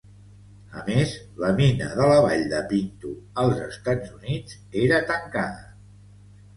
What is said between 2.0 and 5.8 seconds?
la Vall de Pinto als Estats Units era tancada.